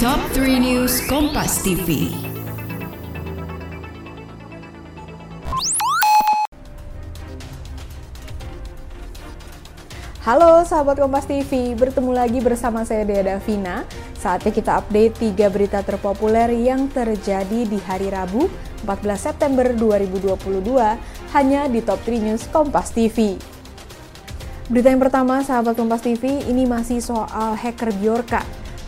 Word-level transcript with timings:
Top 0.00 0.16
3 0.32 0.64
News 0.64 1.04
Kompas 1.12 1.60
TV. 1.60 2.08
Halo 10.24 10.64
sahabat 10.64 11.04
Kompas 11.04 11.28
TV, 11.28 11.76
bertemu 11.76 12.16
lagi 12.16 12.40
bersama 12.40 12.80
saya 12.88 13.04
Dea 13.04 13.20
Davina. 13.20 13.84
Saatnya 14.16 14.48
kita 14.48 14.80
update 14.80 15.36
3 15.36 15.52
berita 15.52 15.84
terpopuler 15.84 16.48
yang 16.48 16.88
terjadi 16.88 17.68
di 17.68 17.76
hari 17.84 18.08
Rabu 18.08 18.48
14 18.88 19.04
September 19.20 19.68
2022 19.76 20.80
hanya 21.36 21.68
di 21.68 21.84
Top 21.84 22.00
3 22.08 22.24
News 22.24 22.48
Kompas 22.48 22.96
TV. 22.96 23.36
Berita 24.72 24.88
yang 24.88 25.04
pertama, 25.04 25.44
sahabat 25.44 25.76
Kompas 25.76 26.00
TV, 26.00 26.40
ini 26.48 26.64
masih 26.64 27.04
soal 27.04 27.52
hacker 27.52 27.92
Bjorka. 28.00 28.40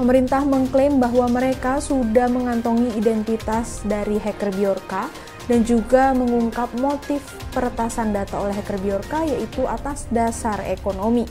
Pemerintah 0.03 0.43
mengklaim 0.43 0.99
bahwa 0.99 1.31
mereka 1.31 1.79
sudah 1.79 2.27
mengantongi 2.27 2.91
identitas 2.99 3.87
dari 3.87 4.19
hacker 4.19 4.51
Bjorka 4.51 5.07
dan 5.47 5.63
juga 5.63 6.11
mengungkap 6.11 6.75
motif 6.83 7.23
peretasan 7.55 8.11
data 8.11 8.43
oleh 8.43 8.51
hacker 8.51 8.83
Bjorka 8.83 9.23
yaitu 9.23 9.63
atas 9.63 10.11
dasar 10.11 10.59
ekonomi. 10.67 11.23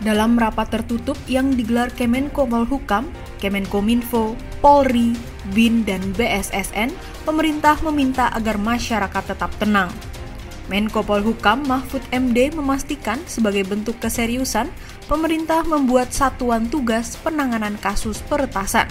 Dalam 0.00 0.40
rapat 0.40 0.72
tertutup 0.72 1.20
yang 1.28 1.52
digelar 1.52 1.92
Kemenko 1.92 2.48
Polhukam, 2.48 3.12
Kemenkominfo, 3.44 4.32
Polri, 4.64 5.12
BIN, 5.52 5.84
dan 5.84 6.00
BSSN, 6.16 6.96
pemerintah 7.28 7.76
meminta 7.84 8.32
agar 8.32 8.56
masyarakat 8.56 9.36
tetap 9.36 9.52
tenang. 9.60 9.92
Menko 10.64 11.04
Polhukam 11.04 11.60
Mahfud 11.68 12.00
MD 12.08 12.48
memastikan 12.56 13.20
sebagai 13.28 13.68
bentuk 13.68 14.00
keseriusan, 14.00 14.72
pemerintah 15.06 15.64
membuat 15.64 16.10
satuan 16.10 16.68
tugas 16.68 17.16
penanganan 17.20 17.76
kasus 17.80 18.24
peretasan. 18.24 18.88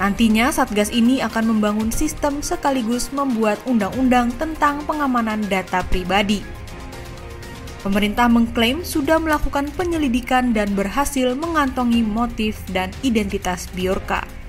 Nantinya 0.00 0.50
Satgas 0.50 0.90
ini 0.90 1.22
akan 1.22 1.54
membangun 1.54 1.94
sistem 1.94 2.42
sekaligus 2.42 3.14
membuat 3.14 3.62
undang-undang 3.68 4.34
tentang 4.34 4.82
pengamanan 4.82 5.44
data 5.46 5.84
pribadi. 5.86 6.42
Pemerintah 7.82 8.30
mengklaim 8.30 8.86
sudah 8.86 9.18
melakukan 9.18 9.66
penyelidikan 9.74 10.54
dan 10.54 10.70
berhasil 10.74 11.34
mengantongi 11.34 12.02
motif 12.02 12.58
dan 12.70 12.94
identitas 13.02 13.66
Biorka. 13.74 14.41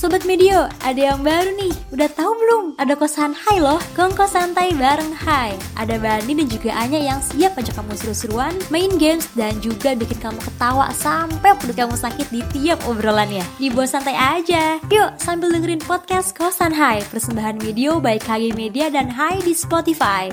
Sobat 0.00 0.24
Medio, 0.24 0.64
ada 0.80 1.12
yang 1.12 1.20
baru 1.20 1.52
nih. 1.60 1.76
Udah 1.92 2.08
tahu 2.16 2.32
belum? 2.32 2.64
Ada 2.80 2.96
kosan 2.96 3.36
Hai 3.36 3.60
loh, 3.60 3.76
kongko 3.92 4.24
santai 4.24 4.72
bareng 4.72 5.12
Hai. 5.12 5.52
Ada 5.76 6.00
Bani 6.00 6.40
dan 6.40 6.48
juga 6.48 6.72
Anya 6.72 6.96
yang 6.96 7.20
siap 7.20 7.52
ajak 7.60 7.76
kamu 7.76 7.92
seru-seruan, 8.00 8.56
main 8.72 8.88
games, 8.96 9.28
dan 9.36 9.60
juga 9.60 9.92
bikin 9.92 10.16
kamu 10.16 10.40
ketawa 10.40 10.88
sampai 10.96 11.52
perut 11.52 11.76
kamu 11.76 12.00
sakit 12.00 12.32
di 12.32 12.40
tiap 12.48 12.80
obrolannya. 12.88 13.44
Dibuat 13.60 13.92
santai 13.92 14.16
aja. 14.16 14.80
Yuk, 14.88 15.20
sambil 15.20 15.52
dengerin 15.52 15.84
podcast 15.84 16.32
Kosan 16.32 16.72
Hai, 16.72 17.04
persembahan 17.12 17.60
video 17.60 18.00
baik 18.00 18.24
KG 18.24 18.56
Media 18.56 18.88
dan 18.88 19.12
Hai 19.12 19.36
di 19.44 19.52
Spotify. 19.52 20.32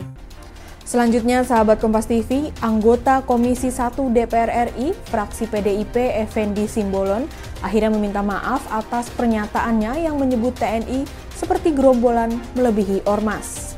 Selanjutnya, 0.88 1.44
sahabat 1.44 1.84
Kompas 1.84 2.08
TV, 2.08 2.56
anggota 2.64 3.20
Komisi 3.28 3.68
1 3.68 4.00
DPR 4.16 4.72
RI, 4.72 4.96
fraksi 5.12 5.44
PDIP 5.52 6.00
Effendi 6.24 6.64
Simbolon, 6.64 7.28
akhirnya 7.68 7.92
meminta 7.92 8.24
maaf 8.24 8.64
atas 8.72 9.12
pernyataannya 9.12 10.08
yang 10.08 10.16
menyebut 10.16 10.56
TNI 10.56 11.04
seperti 11.36 11.76
gerombolan 11.76 12.40
melebihi 12.56 13.04
ormas. 13.04 13.76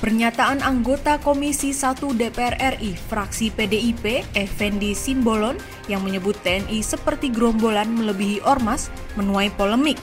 Pernyataan 0.00 0.64
anggota 0.64 1.20
Komisi 1.20 1.76
1 1.76 2.16
DPR 2.16 2.56
RI, 2.78 2.96
fraksi 2.96 3.52
PDIP, 3.52 4.24
Effendi 4.32 4.96
Simbolon, 4.96 5.60
yang 5.92 6.00
menyebut 6.00 6.40
TNI 6.40 6.80
seperti 6.80 7.28
gerombolan 7.28 7.92
melebihi 7.92 8.40
ormas, 8.48 8.88
menuai 9.20 9.52
polemik. 9.52 10.00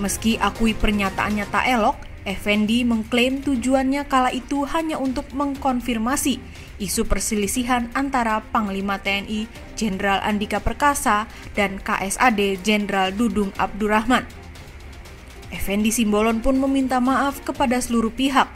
Meski 0.00 0.40
akui 0.40 0.72
pernyataannya 0.72 1.44
tak 1.52 1.68
elok, 1.68 2.05
Effendi 2.26 2.82
mengklaim 2.82 3.38
tujuannya 3.38 4.02
kala 4.10 4.34
itu 4.34 4.66
hanya 4.66 4.98
untuk 4.98 5.30
mengkonfirmasi 5.30 6.42
isu 6.82 7.06
perselisihan 7.06 7.88
antara 7.94 8.42
Panglima 8.50 8.98
TNI 8.98 9.46
Jenderal 9.78 10.20
Andika 10.26 10.60
Perkasa 10.60 11.30
dan 11.54 11.78
KSAD 11.80 12.60
Jenderal 12.66 13.14
Dudung 13.14 13.54
Abdurrahman. 13.56 14.26
Effendi 15.54 15.94
Simbolon 15.94 16.42
pun 16.42 16.58
meminta 16.58 16.98
maaf 16.98 17.40
kepada 17.46 17.78
seluruh 17.78 18.10
pihak, 18.10 18.50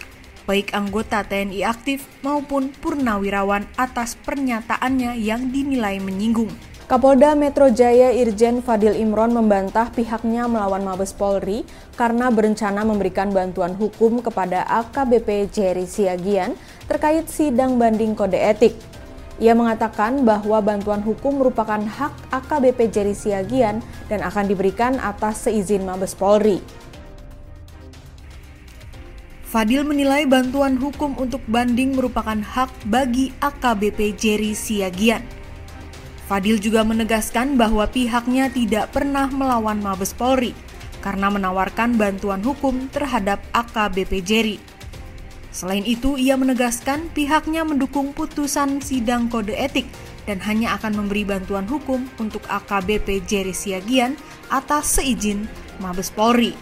baik 0.44 0.74
anggota 0.74 1.22
TNI 1.22 1.62
aktif 1.62 2.04
maupun 2.26 2.74
purnawirawan 2.74 3.70
atas 3.78 4.18
pernyataannya 4.18 5.14
yang 5.22 5.54
dinilai 5.54 6.02
menyinggung. 6.02 6.50
Kapolda 6.90 7.38
Metro 7.38 7.70
Jaya 7.70 8.10
Irjen 8.10 8.66
Fadil 8.66 8.98
Imron 8.98 9.30
membantah 9.30 9.94
pihaknya 9.94 10.50
melawan 10.50 10.82
Mabes 10.82 11.14
Polri 11.14 11.62
karena 11.94 12.34
berencana 12.34 12.82
memberikan 12.82 13.30
bantuan 13.30 13.78
hukum 13.78 14.18
kepada 14.18 14.66
AKBP 14.66 15.54
Jerry 15.54 15.86
Siagian 15.86 16.58
terkait 16.90 17.30
sidang 17.30 17.78
banding 17.78 18.18
kode 18.18 18.34
etik. 18.34 18.74
Ia 19.38 19.54
mengatakan 19.54 20.26
bahwa 20.26 20.58
bantuan 20.58 20.98
hukum 20.98 21.38
merupakan 21.38 21.78
hak 21.78 22.10
AKBP 22.34 22.90
Jerry 22.90 23.14
Siagian 23.14 23.86
dan 24.10 24.26
akan 24.26 24.50
diberikan 24.50 24.98
atas 24.98 25.46
seizin 25.46 25.86
Mabes 25.86 26.18
Polri. 26.18 26.58
Fadil 29.46 29.86
menilai 29.86 30.26
bantuan 30.26 30.74
hukum 30.74 31.14
untuk 31.22 31.46
banding 31.46 31.94
merupakan 31.94 32.42
hak 32.42 32.74
bagi 32.90 33.30
AKBP 33.38 34.18
Jerry 34.18 34.58
Siagian. 34.58 35.39
Fadil 36.30 36.62
juga 36.62 36.86
menegaskan 36.86 37.58
bahwa 37.58 37.90
pihaknya 37.90 38.46
tidak 38.54 38.94
pernah 38.94 39.26
melawan 39.26 39.82
Mabes 39.82 40.14
Polri 40.14 40.54
karena 41.02 41.26
menawarkan 41.26 41.98
bantuan 41.98 42.38
hukum 42.38 42.86
terhadap 42.94 43.42
AKBP 43.50 44.22
Jerry. 44.22 44.62
Selain 45.50 45.82
itu, 45.82 46.14
ia 46.14 46.38
menegaskan 46.38 47.10
pihaknya 47.10 47.66
mendukung 47.66 48.14
putusan 48.14 48.78
sidang 48.78 49.26
kode 49.26 49.58
etik 49.58 49.90
dan 50.22 50.38
hanya 50.46 50.78
akan 50.78 51.02
memberi 51.02 51.26
bantuan 51.26 51.66
hukum 51.66 52.06
untuk 52.22 52.46
AKBP 52.46 53.26
Jerry 53.26 53.50
Siagian 53.50 54.14
atas 54.54 55.02
seizin 55.02 55.50
Mabes 55.82 56.14
Polri. 56.14 56.54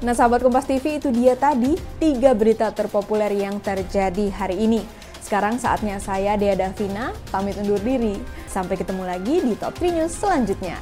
Nah 0.00 0.16
sahabat 0.16 0.40
Kompas 0.40 0.64
TV 0.64 0.96
itu 0.96 1.12
dia 1.12 1.36
tadi 1.36 1.76
tiga 2.00 2.32
berita 2.32 2.72
terpopuler 2.72 3.28
yang 3.28 3.60
terjadi 3.60 4.32
hari 4.32 4.56
ini. 4.64 5.01
Sekarang 5.32 5.56
saatnya 5.56 5.96
saya 5.96 6.36
Dea 6.36 6.52
Davina 6.52 7.08
pamit 7.32 7.56
undur 7.56 7.80
diri. 7.80 8.20
Sampai 8.44 8.76
ketemu 8.76 9.08
lagi 9.08 9.40
di 9.40 9.56
Top 9.56 9.72
3 9.80 10.04
News 10.04 10.12
selanjutnya. 10.12 10.76